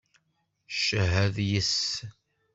Cehhed 0.81 1.37
yes-s! 1.51 1.85